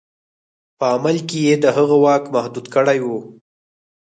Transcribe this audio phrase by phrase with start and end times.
[0.77, 3.19] په عمل کې یې د هغه واک محدود کړی وو.